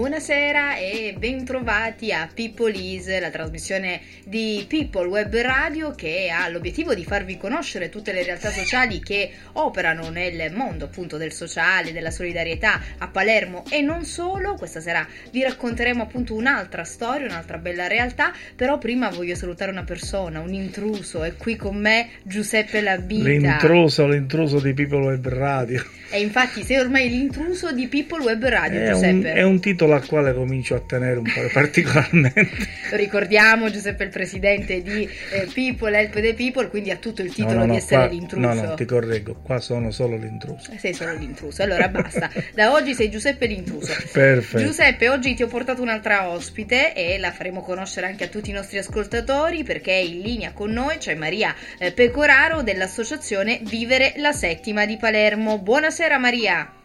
[0.00, 6.94] Buonasera e bentrovati a People Is, la trasmissione di People Web Radio che ha l'obiettivo
[6.94, 12.10] di farvi conoscere tutte le realtà sociali che operano nel mondo appunto del sociale, della
[12.10, 14.54] solidarietà a Palermo e non solo.
[14.54, 19.84] Questa sera vi racconteremo appunto un'altra storia, un'altra bella realtà, però prima voglio salutare una
[19.84, 23.28] persona, un intruso, è qui con me Giuseppe Labita.
[23.28, 25.84] L'intruso, l'intruso di People Web Radio.
[26.12, 29.30] E infatti sei ormai l'intruso di People Web Radio, È Giuseppe.
[29.30, 32.48] un, è un titolo al quale comincio a tenere un po' particolarmente.
[32.92, 37.32] Ricordiamo, Giuseppe è il presidente di eh, People Help the People, quindi ha tutto il
[37.32, 38.46] titolo No, no, no, di essere qua- l'intruso.
[38.46, 40.72] No, no, ti correggo, qua sono solo l'intruso.
[40.76, 42.30] Sei solo l'intruso, allora basta.
[42.54, 43.92] Da oggi sei Giuseppe l'intruso.
[44.12, 44.64] Perfetto.
[44.64, 48.54] Giuseppe, oggi ti ho portato un'altra ospite e la faremo conoscere anche a tutti i
[48.54, 54.86] nostri ascoltatori perché in linea con noi c'è Maria eh, Pecoraro dell'associazione Vivere la Settima
[54.86, 55.58] di Palermo.
[55.58, 56.79] Buonasera Maria.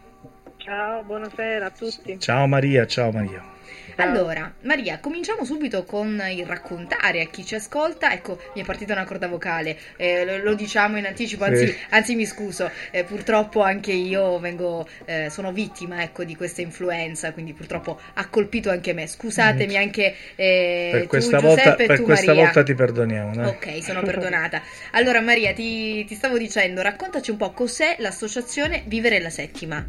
[0.66, 2.18] Ciao, buonasera a tutti.
[2.18, 3.54] Ciao Maria, ciao Maria.
[3.98, 8.12] Allora, Maria, cominciamo subito con il raccontare a chi ci ascolta.
[8.12, 11.76] Ecco, mi è partita una corda vocale, eh, lo, lo diciamo in anticipo, anzi, Sì.
[11.90, 17.32] anzi mi scuso, eh, purtroppo anche io vengo, eh, sono vittima ecco, di questa influenza,
[17.32, 19.06] quindi purtroppo ha colpito anche me.
[19.06, 20.90] Scusatemi anche eh, Mm.
[20.92, 22.42] Per tu questa, Giuseppe volta, e per tu questa Maria.
[22.42, 23.34] volta ti perdoniamo.
[23.36, 23.46] dai.
[23.46, 24.60] Ok, sono perdonata.
[24.90, 29.86] Allora Maria, ti, ti stavo dicendo, raccontaci un po' cos'è l'associazione Vivere la Settima.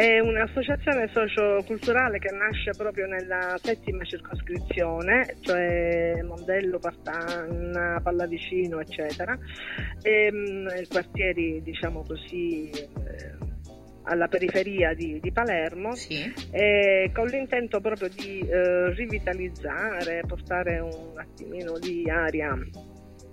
[0.00, 9.38] È un'associazione socioculturale che nasce proprio nella settima circoscrizione, cioè Mondello, Partanna, Pallavicino, eccetera,
[10.00, 12.88] e, quartieri, diciamo così, eh,
[14.04, 16.32] alla periferia di, di Palermo, Sì.
[16.50, 22.56] e con l'intento proprio di eh, rivitalizzare, portare un attimino di aria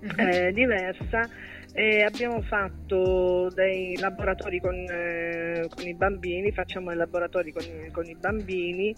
[0.00, 0.20] Mhm.
[0.20, 1.28] eh, diversa
[1.72, 7.90] e abbiamo fatto dei laboratori con, eh, con i bambini, facciamo i laboratori con, i-
[7.90, 8.94] con i bambini,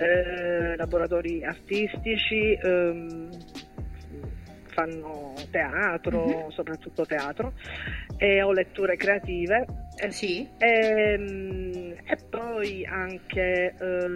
[0.00, 3.30] eh, laboratori artistici, ehm,
[4.66, 6.48] fanno teatro, Mhm.
[6.50, 7.52] soprattutto teatro,
[8.16, 9.64] e ho letture creative.
[10.08, 10.48] Sì.
[10.58, 14.08] Ehm, E, poi anche eh,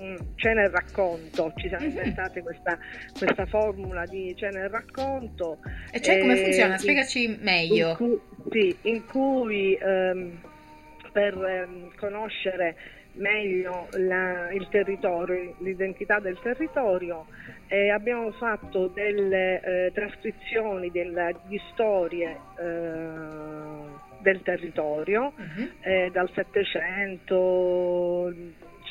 [0.00, 1.90] mm, cene e racconto, ci siamo Mhm.
[1.90, 2.78] inventate questa,
[3.16, 5.58] questa formula di cene e racconto.
[5.92, 6.72] E cioè come eh, funziona?
[6.74, 7.94] in- Spiegaci In meglio.
[7.96, 8.18] cui,
[8.50, 10.40] sì, in cui ehm,
[11.12, 12.76] per ehm, conoscere
[13.16, 17.26] meglio la- il territorio, l'identità del territorio,
[17.68, 25.32] eh, abbiamo fatto delle eh, trascrizioni della- di storie eh, del territorio
[25.82, 28.32] eh, dal Settecento,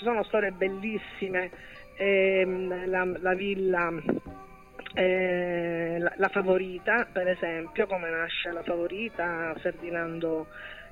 [0.03, 1.50] sono storie bellissime,
[1.97, 3.91] ehm, la, la villa,
[4.94, 10.47] eh, la, la Favorita per esempio, come nasce la Favorita, Ferdinando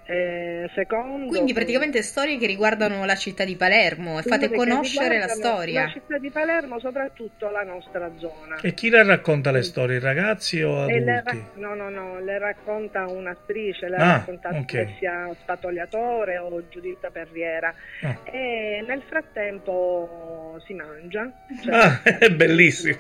[0.06, 1.28] eh, II.
[1.28, 5.84] Quindi praticamente storie che riguardano la città di Palermo e fate conoscere la storia.
[5.84, 8.58] La città di Palermo, soprattutto la nostra zona.
[8.62, 11.38] E chi le racconta le storie, i ragazzi o le adulti?
[11.56, 14.74] ra- no, no, no, le racconta un'attrice, le Ah, racconta ok.
[14.74, 17.74] Alessia Spatogliatore o Giuditta Perriera.
[18.02, 18.18] Ah.
[18.24, 21.32] E nel frattempo si mangia.
[21.64, 22.98] Cioè, Ah, è bellissimo.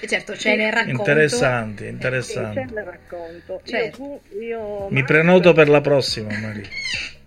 [0.00, 0.98] E certo, ce ne racconto.
[1.00, 2.60] Interessante, c'è interessante.
[2.60, 3.60] il racconto.
[3.64, 4.20] Certo.
[4.40, 6.68] Io, io Mi prenoto per la prossima, Maria.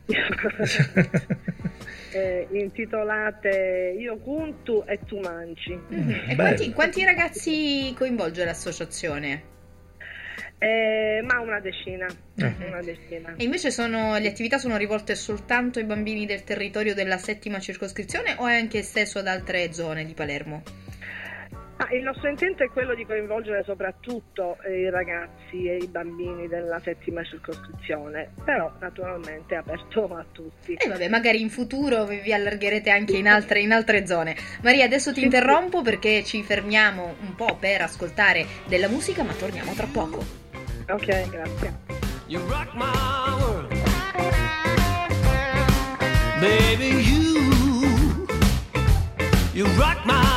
[2.11, 5.79] eh, intitolate Io conto e tu mangi.
[5.87, 6.29] Mhm.
[6.29, 9.49] E quanti, quanti ragazzi coinvolge l'associazione?
[10.63, 12.05] Eh, ma una decina.
[12.35, 12.53] Eh.
[12.67, 13.33] Una decina.
[13.35, 18.35] E invece sono, le attività sono rivolte soltanto ai bambini del territorio della settima circoscrizione
[18.37, 20.61] o è anche esteso ad altre zone di Palermo?
[21.81, 26.47] Ah, il nostro intento è quello di coinvolgere soprattutto eh, i ragazzi e i bambini
[26.47, 30.73] della settima circoscrizione, però naturalmente è aperto a tutti.
[30.73, 34.35] E vabbè, magari in futuro vi vi allargherete anche in altre, in altre zone.
[34.61, 39.73] Maria, adesso ti interrompo perché ci fermiamo un po' per ascoltare della musica, ma torniamo
[39.73, 40.23] tra poco.
[40.87, 41.73] Ok, grazie.
[42.27, 43.73] You rock my world.
[46.39, 48.27] Baby, you,
[49.53, 50.30] you rock my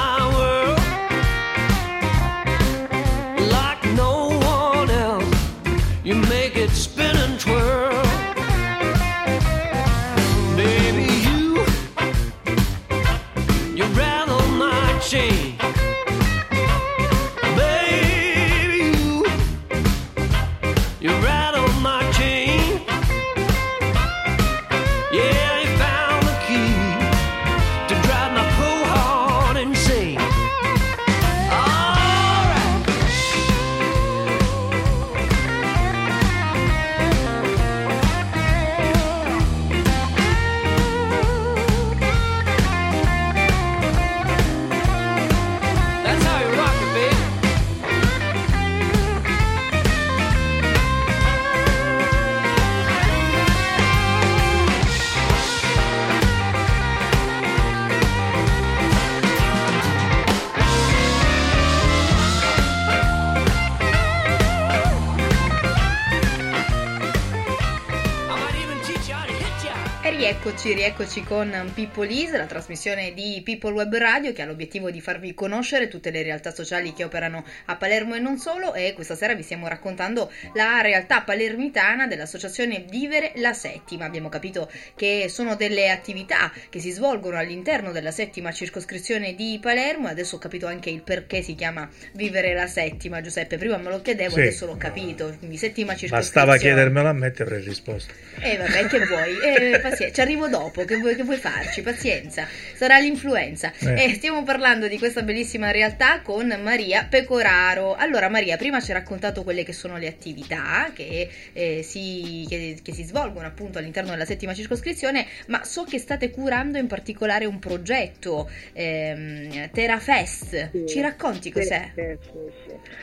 [70.63, 75.03] E rieccoci, con People Is, la trasmissione di People Web Radio che ha l'obiettivo di
[75.03, 79.15] farvi conoscere tutte le realtà sociali che operano a Palermo e non solo e questa
[79.15, 84.07] sera vi stiamo raccontando la realtà palermitana dell'associazione Vivere la Settima.
[84.07, 90.09] Abbiamo capito che sono delle attività che si svolgono all'interno della settima circoscrizione di Palermo
[90.09, 93.21] e adesso ho capito anche il perché si chiama Vivere la Settima.
[93.21, 94.41] Giuseppe, prima me lo chiedevo, Sì.
[94.41, 95.35] adesso l'ho capito.
[95.39, 96.47] Quindi settima circoscrizione.
[96.47, 98.15] Bastava chiedermelo a me e avrei risposto.
[98.41, 99.37] Eh vabbè, che vuoi?
[99.45, 101.83] Eh, pazienza, ci arrivo dopo, che vuoi, che vuoi farci?
[101.83, 103.73] Pazienza, sarà l'influenza.
[103.79, 104.05] Eh.
[104.05, 107.95] E stiamo parlando di questa bellissima realtà con Maria Pecoraro.
[107.95, 112.79] Allora Maria, prima ci hai raccontato quelle che sono le attività che, eh, si, che,
[112.83, 117.45] che si svolgono appunto all'interno della settima circoscrizione, ma so che state curando in particolare
[117.45, 120.71] un progetto, ehm, TerraFest.
[120.71, 120.87] Sì.
[120.87, 121.91] Ci racconti cos'è?
[121.95, 122.19] Sì,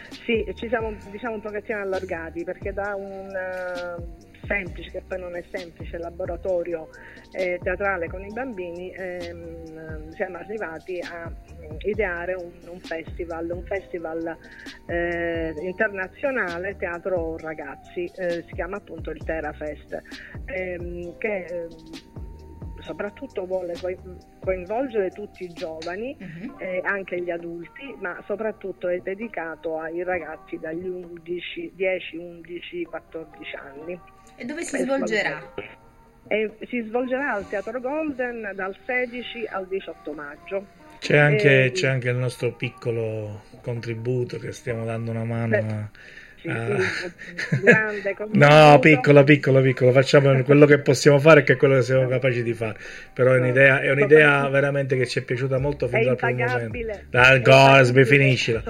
[0.09, 5.19] sì, sì, ci siamo diciamo un pochettino allargati perché da un eh, semplice, che poi
[5.19, 6.89] non è semplice, laboratorio
[7.31, 11.31] eh, teatrale con i bambini, ehm, siamo arrivati a
[11.85, 14.37] ideare un, un festival, un festival
[14.87, 20.01] eh, internazionale teatro ragazzi, eh, si chiama appunto il TerraFest,
[20.45, 22.10] ehm, che ehm,
[22.81, 23.97] soprattutto vuole coi-
[24.39, 26.55] coinvolgere tutti i giovani Mhm.
[26.59, 33.55] eh, anche gli adulti, ma soprattutto è dedicato ai ragazzi dagli 11, 10, 11, 14
[33.55, 33.99] anni.
[34.35, 35.53] E dove si Eh, svolgerà?
[36.27, 40.65] E si svolgerà al Teatro Golden dal 16 al 18 maggio.
[40.99, 45.57] C'è anche, Eh, c'è anche il nostro piccolo contributo che stiamo dando una mano Beh,
[45.57, 45.89] a...
[46.41, 51.55] Sì, a- sì, grande No, piccolo, piccolo, piccolo, facciamo quello che possiamo fare che è
[51.55, 52.77] quello che siamo capaci di fare.
[53.13, 56.45] Però è un'idea, è un'idea veramente che ci è piaciuta molto fin È dal primo
[56.45, 56.77] momento.
[57.11, 58.63] È Gosby, finiscila.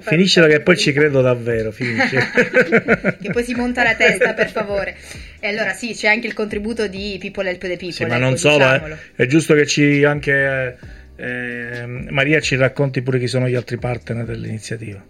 [0.00, 2.16] Finiscila che poi ci credo davvero, finisci.
[3.20, 4.96] che poi si monta la testa per favore
[5.40, 8.24] e allora sì c'è anche il contributo di People Help the People Sì, ma ecco,
[8.24, 8.96] non solo, eh.
[9.16, 10.76] è giusto che ci anche
[11.16, 15.04] eh, eh, Maria ci racconti pure chi sono gli altri partner dell'iniziativa.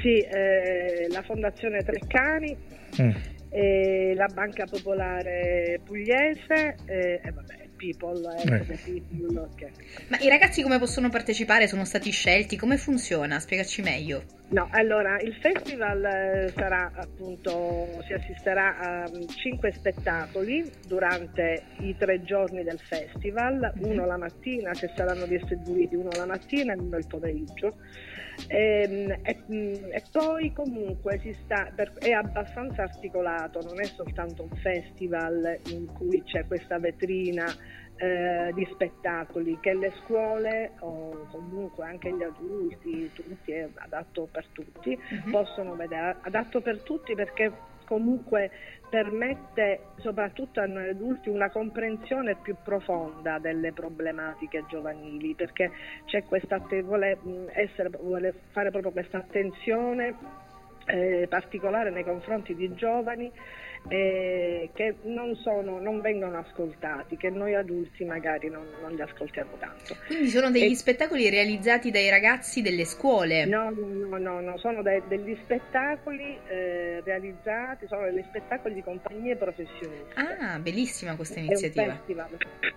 [0.00, 2.56] Sì, eh, la Fondazione Treccani,
[3.00, 3.10] Mm.
[3.50, 8.78] eh, la Banca Popolare Pugliese eh, e vabbè, People, eh, Eh.
[8.84, 9.66] People, ok.
[10.08, 15.18] ma i ragazzi come possono partecipare sono stati scelti come funziona spiegaci meglio No, allora
[15.20, 22.62] il festival eh, sarà appunto, si assisterà a mm, cinque spettacoli durante i tre giorni
[22.62, 27.76] del festival, uno la mattina, che saranno distribuiti uno la mattina e uno il pomeriggio.
[28.48, 34.56] Ehm, E, mm, e poi comunque si sta, è abbastanza articolato, non è soltanto un
[34.60, 37.46] festival in cui c'è questa vetrina
[37.96, 44.46] eh, di spettacoli che le scuole o comunque anche gli adulti, tutti, è adatto per
[44.52, 45.30] tutti, Mhm.
[45.30, 47.52] possono vedere, adatto per tutti perché
[47.86, 48.50] comunque
[48.88, 55.70] permette soprattutto a noi adulti una comprensione più profonda delle problematiche giovanili perché
[56.06, 57.18] c'è questa vuole,
[57.52, 60.42] essere, vuole fare proprio questa attenzione
[60.86, 63.30] eh, particolare nei confronti di giovani
[63.88, 69.50] eh, che non, sono, non vengono ascoltati, che noi adulti magari non, non li ascoltiamo
[69.58, 69.94] tanto.
[70.06, 74.80] quindi sono degli E- spettacoli realizzati dai ragazzi delle scuole No, no, no, no, sono
[74.80, 80.14] de- degli spettacoli eh, realizzati, sono degli spettacoli di compagnie professioniste.
[80.14, 81.98] ah bellissima questa iniziativa.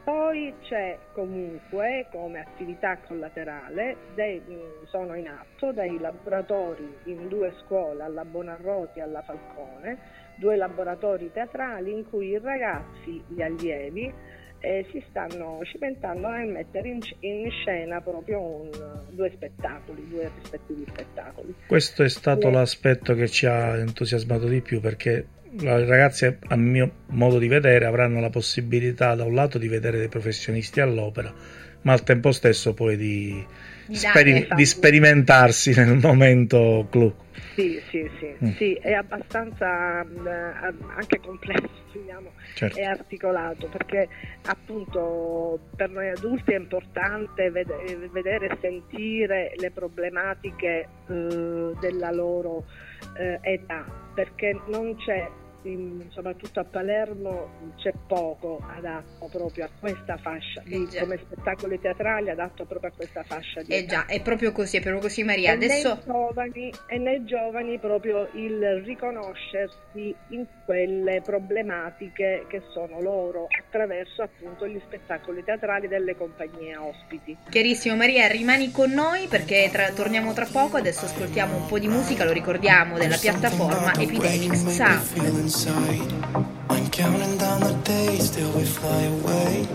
[0.03, 4.41] Poi c'è comunque come attività collaterale, dei-
[4.89, 9.97] sono in atto dei laboratori in due scuole, alla Bonarroti e alla Falcone,
[10.35, 14.13] due laboratori teatrali in cui i ragazzi, gli allievi,
[14.59, 20.85] eh, si stanno cimentando nel mettere in, in scena proprio un- due spettacoli, due rispettivi
[20.87, 21.55] spettacoli.
[21.65, 22.53] Questo è stato Sì.
[22.53, 25.27] l'aspetto che ci ha entusiasmato di più perché
[25.59, 29.97] le ragazze, a mio modo di vedere, avranno la possibilità da un lato di vedere
[29.97, 31.33] dei professionisti all'opera,
[31.81, 33.45] ma al tempo stesso poi di,
[33.87, 37.13] Di speri- di sperimentarsi nel momento clou.
[37.55, 38.49] Sì, sì, sì, Mm.
[38.55, 42.77] sì, è abbastanza mh, eh, anche complesso, diciamo, Certo.
[42.77, 44.07] è articolato perché
[44.45, 52.65] appunto per noi adulti è importante vede- vedere e sentire le problematiche eh, della loro
[53.17, 55.27] eh, età perché non c'è
[55.71, 61.79] in- soprattutto a Palermo c'è poco adatto proprio a questa fascia di, Eh come spettacoli
[61.79, 65.01] teatrali adatto proprio a questa fascia di Eh età già, è proprio così, è proprio
[65.01, 65.51] così Maria.
[65.51, 73.01] e, Adesso nei giovani, e nei giovani proprio il riconoscersi in quelle problematiche che sono
[73.01, 77.35] loro attraverso appunto gli spettacoli teatrali delle compagnie ospiti.
[77.49, 81.87] Chiarissimo Maria, rimani con noi perché tra- torniamo tra poco, adesso ascoltiamo un po' di
[81.87, 85.56] musica, lo ricordiamo, della piattaforma Epidemics Sound.
[85.65, 89.67] I'm counting down the days till we fly away.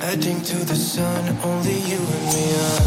[0.00, 2.46] Heading to the sun, only you and me.
[2.56, 2.85] Ah,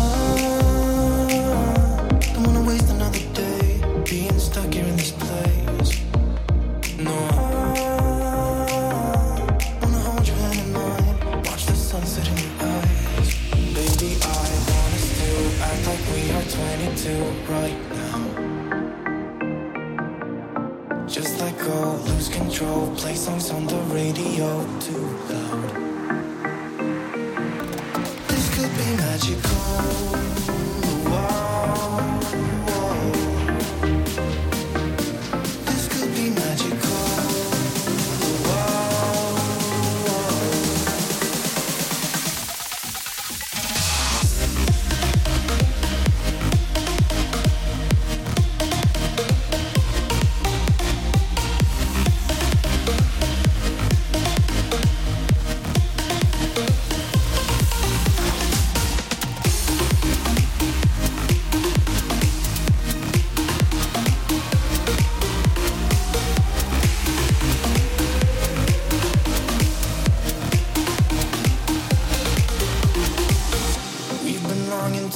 [21.69, 25.18] go, lose control, play songs on the radio too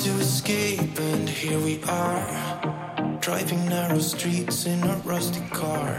[0.04, 3.18] to escape, and here we are.
[3.22, 5.96] Driving narrow streets in a rusty car.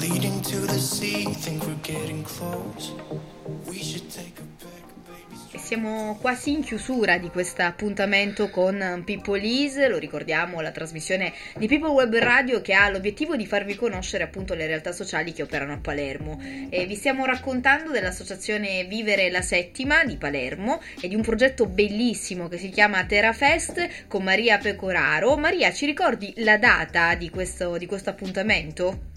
[0.00, 2.92] Leading to the sea, think we're getting close.
[3.66, 4.64] We should take a
[5.58, 11.66] siamo quasi in chiusura di questo appuntamento con People Is, lo ricordiamo, la trasmissione di
[11.66, 15.74] People Web Radio che ha l'obiettivo di farvi conoscere appunto le realtà sociali che operano
[15.74, 16.40] a Palermo.
[16.70, 22.48] E vi stiamo raccontando dell'associazione Vivere la Settima di Palermo e di un progetto bellissimo
[22.48, 25.36] che si chiama Terafest con Maria Pecoraro.
[25.36, 29.10] Maria, ci ricordi la data di questo, di questo appuntamento?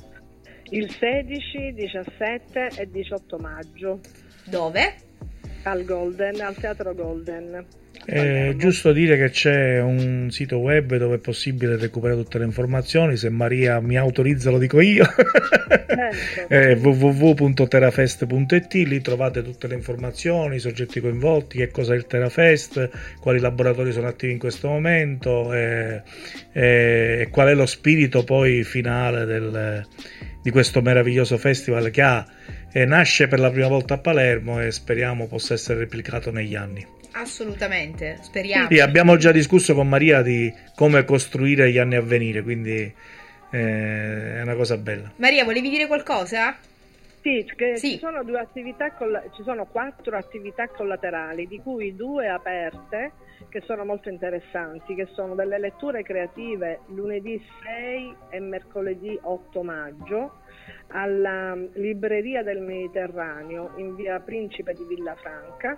[0.70, 4.00] Il 16, 17 e 18 maggio
[4.46, 4.96] Dove?
[5.66, 7.66] Al Golden, al Teatro Golden.
[8.06, 8.58] È Palermo.
[8.58, 13.16] giusto dire che c'è un sito web dove è possibile recuperare tutte le informazioni.
[13.18, 15.06] Se Maria mi autorizza, lo dico io.
[15.06, 16.48] Certo.
[16.54, 18.74] È www.terafest.it.
[18.74, 23.92] Lì trovate tutte le informazioni, i soggetti coinvolti, che cosa è il Terafest, quali laboratori
[23.92, 26.04] sono attivi in questo momento e,
[26.52, 29.88] e- e qual è lo spirito poi finale del-
[30.44, 32.24] di questo meraviglioso festival che ha,
[32.77, 36.86] eh, nasce per la prima volta a Palermo e speriamo possa essere replicato negli anni.
[37.13, 38.67] Assolutamente, speriamo.
[38.70, 42.94] Sì, abbiamo già discusso con Maria di come costruire gli anni a venire, quindi
[43.51, 45.10] eh, è una cosa bella.
[45.15, 46.53] Maria, volevi dire qualcosa?
[47.22, 47.91] Sì, che Sì.
[47.91, 53.13] ci sono due attività colla- ci sono quattro attività collaterali, di cui due aperte
[53.48, 60.39] che sono molto interessanti, che sono delle letture creative lunedì 6 e mercoledì 8 maggio
[60.88, 65.78] alla libreria del Mediterraneo in via Principe di Villafranca.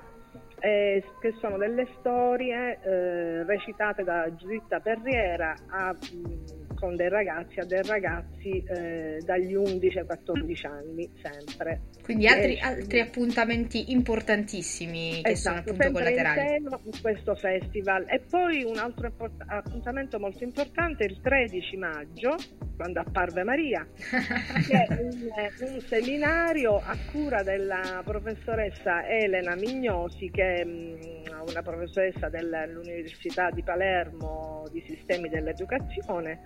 [0.59, 7.59] Eh, che sono delle storie eh, recitate da Giuditta Perriera a, mh, con dei ragazzi
[7.59, 11.81] a dei ragazzi eh, dagli 11 ai 14 anni sempre.
[12.03, 12.63] Quindi altri, Dieci.
[12.63, 16.55] altri appuntamenti importantissimi che sono Esatto, appunto sempre collaterali.
[16.83, 18.05] in questo festival.
[18.07, 19.11] E poi un altro
[19.47, 22.35] appuntamento molto importante il 13 maggio,
[22.77, 30.46] quando apparve Maria, che è un, un seminario a cura della professoressa Elena Mignosi, che
[30.65, 36.39] mh, una professoressa dell'Università di Palermo di Sistemi dell'Educazione,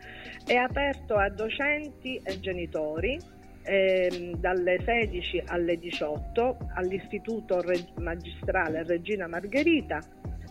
[0.45, 3.19] è aperto a docenti e genitori
[3.63, 9.99] ehm, dalle 16 alle 18 all'Istituto Reg- Magistrale Regina Margherita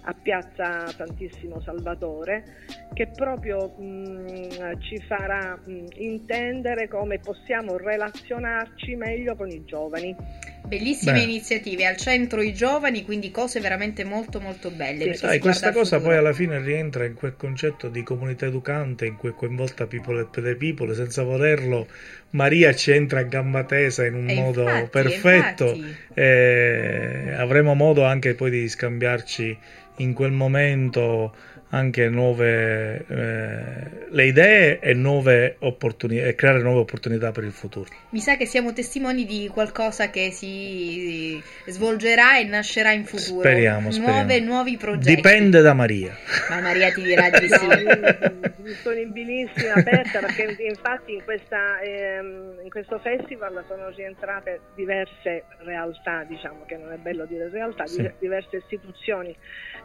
[0.02, 2.64] a Piazza Santissimo Salvatore
[2.94, 10.16] che proprio mh, ci farà mh, intendere come possiamo relazionarci meglio con i giovani.
[10.62, 11.24] Bellissime Beh.
[11.24, 15.14] iniziative, al centro i giovani, quindi cose veramente molto molto belle.
[15.14, 19.30] Sai, questa cosa poi alla fine rientra in quel concetto di comunità educante in cui
[19.30, 21.88] è coinvolta People per the People, senza volerlo.
[22.30, 25.64] Maria ci entra a gamba tesa in un E modo infatti, perfetto.
[25.74, 25.96] infatti.
[26.14, 29.58] e avremo modo anche poi di scambiarci
[29.96, 31.34] in quel momento
[31.70, 37.88] anche nuove eh, le idee e nuove opportunità e creare nuove opportunità per il futuro.
[38.10, 43.40] Mi sa che siamo testimoni di qualcosa che si svolgerà e nascerà in futuro.
[43.40, 44.18] Speriamo, speriamo.
[44.18, 45.14] Nuove, nuovi progetti.
[45.14, 46.16] Dipende da Maria.
[46.48, 47.66] Ma Maria ti dirà di No, sì.
[47.66, 56.24] io disponibilissima, aperta perché infatti in, questa, ehm, in questo festival sono rientrate diverse realtà,
[56.24, 58.02] diciamo che non è bello dire realtà, Sì.
[58.02, 59.34] di- diverse istituzioni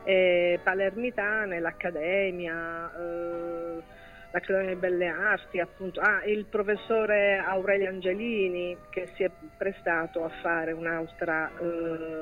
[0.05, 3.83] eh, palermitane, l'Accademia, eh,
[4.35, 10.29] l'Accademia di Belle Arti, appunto, ah, il professore Aurelio Angelini che si è prestato a
[10.41, 11.63] fare un'altra, eh,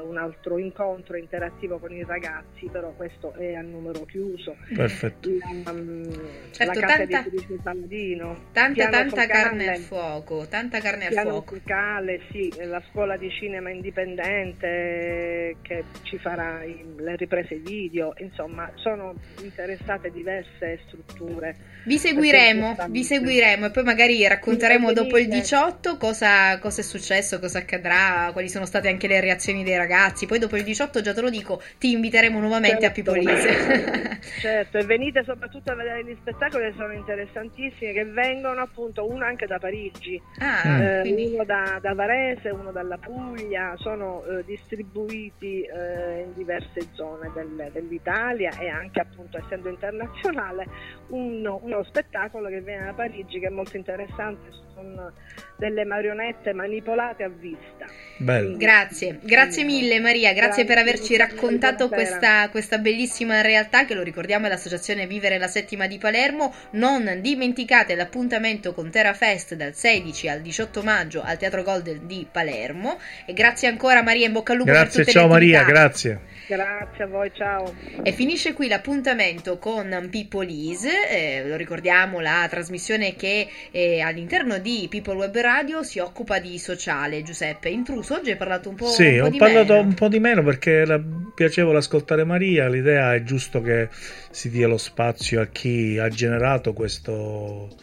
[0.02, 5.28] un altro incontro interattivo con i ragazzi, però questo è a numero chiuso Perfetto.
[5.66, 6.04] la, mm,
[6.52, 11.14] Certo, la casa tanta- di Palladino, Tanta, tanta focale, carne al fuoco, tanta carne al
[11.14, 11.56] fuoco.
[11.56, 18.14] focale, sì, la scuola di cinema indipendente eh, che ci farà i- le riprese video,
[18.18, 21.56] insomma sono interessate diverse strutture.
[21.86, 25.42] Vi seguiremo, vi seguiremo e poi magari racconteremo dopo il venite.
[25.42, 30.26] 18 cosa, cosa è successo, cosa accadrà, quali sono state anche le reazioni dei ragazzi.
[30.26, 32.86] Poi dopo il 18, già te lo dico, ti inviteremo nuovamente Certo.
[32.88, 34.22] a Pipolise.
[34.40, 39.26] Certo, e venite soprattutto a vedere gli spettacoli che sono interessantissimi, che vengono appunto uno
[39.26, 40.22] anche da Parigi.
[40.40, 46.34] ah, Eh, quindi uno da, da Varese, uno dalla Puglia, sono eh, distribuiti eh, in
[46.36, 50.66] diverse zone del- dell'Italia e anche appunto essendo internazionale
[51.10, 55.12] uno, uno spettacolo che viene da Parigi che è molto interessante, sono
[55.58, 57.86] delle marionette manipolate a vista.
[58.18, 58.58] Bello.
[58.58, 64.02] Grazie, grazie mille Maria, grazie, Grazie, per averci raccontato questa, questa bellissima realtà che lo
[64.02, 66.54] ricordiamo è l'associazione Vivere la Settima di Palermo.
[66.72, 72.98] Non dimenticate l'appuntamento con TerraFest dal 16 al 18 maggio al Teatro Golden di Palermo
[73.26, 76.20] e grazie ancora Maria, in bocca al lupo per Grazie, tutte ciao le Maria, grazie.
[76.46, 77.74] Grazie a voi, ciao.
[78.04, 81.73] E finisce qui l'appuntamento con People Is, eh, lo ricordiamo,
[82.20, 87.24] la trasmissione che eh, all'interno di People Web Radio si occupa di sociale.
[87.24, 89.88] Giuseppe, intruso, oggi hai parlato un po', Sì, un po' ho di parlato meno.
[89.88, 91.02] un po' di meno perché era
[91.34, 92.68] piacevole ascoltare Maria.
[92.68, 93.90] L'idea è giusto che
[94.32, 97.76] si dia lo spazio a chi ha generato questo,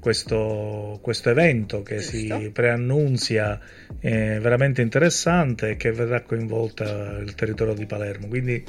[0.00, 2.38] questo, questo evento che Giusto.
[2.40, 3.58] si preannunzia
[4.00, 8.28] eh, veramente interessante e che verrà coinvolta il territorio di Palermo.
[8.28, 8.64] Quindi,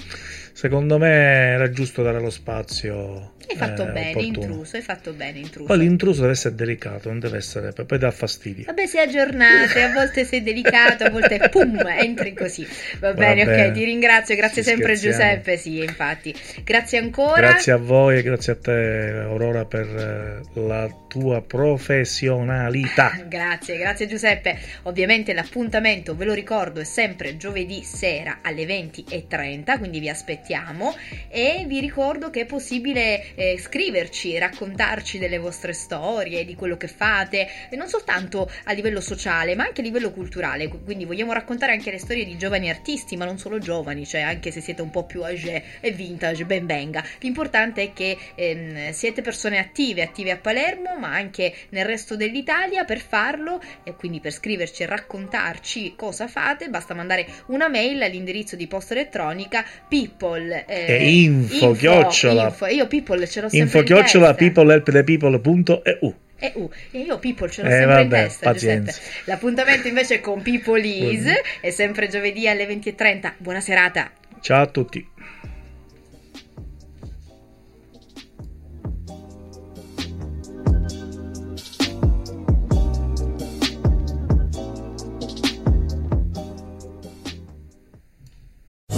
[0.52, 1.08] secondo me,
[1.54, 3.36] era giusto dare lo spazio.
[3.48, 4.43] Hai fatto eh, bene, opportuno.
[4.43, 5.65] intruso, hai fatto bene, intruso.
[5.65, 8.65] Poi l'intruso deve essere delicato, non deve essere, poi dà fastidio.
[8.65, 12.67] Vabbè, sei aggiornato, a volte sei delicato, a volte pum, entri così.
[13.00, 13.67] Va bene, bene.
[13.67, 15.34] ok, ti ringrazio, grazie Ci sempre scherziamo.
[15.34, 16.36] Giuseppe, sì, infatti.
[16.63, 17.39] Grazie ancora.
[17.39, 23.26] Grazie a voi e grazie a te Aurora per eh, la tua professionalità.
[23.28, 24.58] Grazie, grazie Giuseppe.
[24.84, 30.95] Ovviamente l'appuntamento, ve lo ricordo, è sempre giovedì sera alle 20.30, quindi vi aspettiamo
[31.28, 36.88] e vi ricordo che è possibile eh, scriverci, raccontarci delle vostre storie, di quello che
[36.88, 40.67] fate, non soltanto a livello sociale, ma anche a livello culturale.
[40.67, 44.52] Quindi vogliamo raccontare anche le storie di giovani artisti, ma non solo giovani, cioè anche
[44.52, 47.04] se siete un po' più âgé e vintage, ben venga.
[47.19, 52.84] L'importante è che ehm, siete persone attive, attive a Palermo, ma anche nel resto dell'Italia.
[52.86, 58.56] Per farlo e quindi per scriverci e raccontarci cosa fate, basta mandare una mail all'indirizzo
[58.56, 62.46] di posta elettronica people eh, E info, chiocciola.
[62.48, 62.66] info.
[62.68, 67.62] Io people ce l'ho sempre Info in chiocciola peoplehelpthepeople.eu E, uh, e io People ce
[67.64, 68.92] l'ho Eh, sempre in vabbè, testa, pazienza.
[68.92, 69.22] Giuseppe.
[69.26, 71.26] L'appuntamento invece è con People Is,
[71.62, 73.34] è sempre giovedì alle 20.30.
[73.38, 74.12] Buona serata.
[74.42, 75.06] Ciao a tutti.